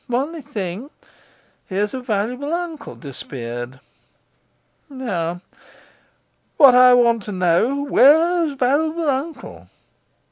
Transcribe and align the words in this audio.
Only 0.11 0.41
thing: 0.41 0.89
here's 1.67 1.93
a 1.93 1.99
valuable 2.01 2.51
uncle 2.51 2.95
disappeared. 2.95 3.79
Now, 4.89 5.41
what 6.57 6.73
I 6.73 6.95
want 6.95 7.21
to 7.25 7.31
know: 7.31 7.83
where's 7.85 8.53
valuable 8.53 9.07
uncle? 9.07 9.67